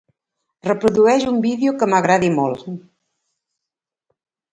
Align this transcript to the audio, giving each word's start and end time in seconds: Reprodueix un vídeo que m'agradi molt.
Reprodueix 0.67 1.25
un 1.31 1.35
vídeo 1.43 1.73
que 1.83 1.87
m'agradi 1.91 2.31
molt. 2.39 2.65